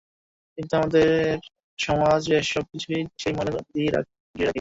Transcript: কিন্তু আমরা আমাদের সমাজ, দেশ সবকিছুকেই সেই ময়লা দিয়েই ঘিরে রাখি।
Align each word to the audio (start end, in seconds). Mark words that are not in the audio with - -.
কিন্তু 0.57 0.73
আমরা 0.73 0.81
আমাদের 0.81 1.07
সমাজ, 1.79 2.19
দেশ 2.29 2.45
সবকিছুকেই 2.53 3.03
সেই 3.17 3.33
ময়লা 3.37 3.51
দিয়েই 3.67 3.89
ঘিরে 3.89 3.95
রাখি। 3.95 4.13